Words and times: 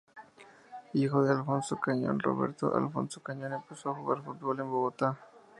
Hijo 0.95 1.21
de 1.23 1.31
Alfonso 1.31 1.79
Cañón, 1.79 2.19
Roberto 2.19 2.75
Alfonso 2.75 3.21
Cañón 3.21 3.53
empezó 3.53 3.91
a 3.91 3.95
jugar 3.97 4.23
fútbol 4.23 4.59
en 4.61 4.67
Bogotá. 4.71 5.15